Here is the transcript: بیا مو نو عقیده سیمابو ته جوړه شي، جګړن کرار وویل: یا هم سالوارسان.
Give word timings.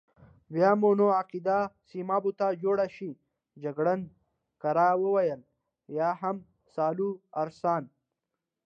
بیا 0.53 0.69
مو 0.79 0.89
نو 0.99 1.05
عقیده 1.19 1.59
سیمابو 1.89 2.31
ته 2.39 2.47
جوړه 2.63 2.85
شي، 2.95 3.11
جګړن 3.63 4.01
کرار 4.61 4.95
وویل: 5.03 5.41
یا 5.97 6.09
هم 6.21 6.37
سالوارسان. 6.73 7.83